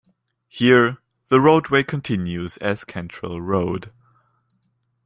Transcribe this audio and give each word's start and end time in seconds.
Here, 0.47 0.97
the 1.27 1.39
roadway 1.39 1.83
continues 1.83 2.57
as 2.57 2.83
Cantrell 2.83 3.39
Road. 3.39 3.91